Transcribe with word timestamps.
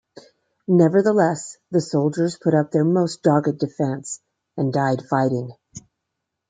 Nevertheless, 0.67 1.57
the 1.69 1.79
soldiers 1.79 2.35
put 2.39 2.55
up 2.55 2.71
their 2.71 2.83
most 2.83 3.21
dogged 3.21 3.59
defense, 3.59 4.19
and 4.57 4.73
died 4.73 5.03
fighting. 5.07 5.51